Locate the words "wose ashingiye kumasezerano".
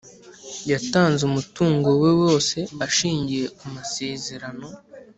2.21-4.67